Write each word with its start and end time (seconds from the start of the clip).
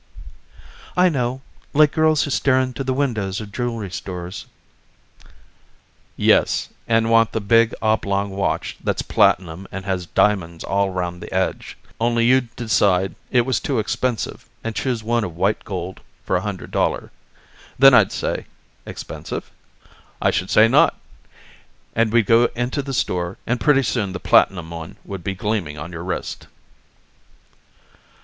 "I 0.97 1.09
know 1.09 1.43
like 1.75 1.91
girls 1.91 2.23
who 2.23 2.31
stare 2.31 2.59
into 2.59 2.83
the 2.83 2.91
windows 2.91 3.39
of 3.39 3.51
jewelry 3.51 3.91
stores." 3.91 4.47
"Yes 6.17 6.69
and 6.87 7.11
want 7.11 7.33
the 7.33 7.39
big 7.39 7.75
oblong 7.83 8.31
watch 8.31 8.77
that's 8.83 9.03
platinum 9.03 9.67
and 9.71 9.85
has 9.85 10.07
diamonds 10.07 10.63
all 10.63 10.89
round 10.89 11.21
the 11.21 11.31
edge. 11.31 11.77
Only 11.99 12.25
you'd 12.25 12.49
decide 12.55 13.13
it 13.29 13.41
was 13.45 13.59
too 13.59 13.77
expensive 13.77 14.49
and 14.63 14.73
choose 14.73 15.03
one 15.03 15.23
of 15.23 15.35
white 15.37 15.63
gold 15.63 16.01
for 16.25 16.35
a 16.35 16.41
hundred 16.41 16.71
dollar. 16.71 17.11
Then 17.77 17.93
I'd 17.93 18.11
say: 18.11 18.47
'Expensive? 18.87 19.51
I 20.19 20.31
should 20.31 20.49
say 20.49 20.67
not!' 20.67 20.99
And 21.95 22.11
we'd 22.11 22.25
go 22.25 22.45
into 22.55 22.81
the 22.81 22.95
store 22.95 23.37
and 23.45 23.59
pretty 23.61 23.83
soon 23.83 24.13
the 24.13 24.19
platinum 24.19 24.71
one 24.71 24.95
would 25.05 25.23
be 25.23 25.35
gleaming 25.35 25.77
on 25.77 25.91
your 25.91 26.03
wrist." 26.03 26.47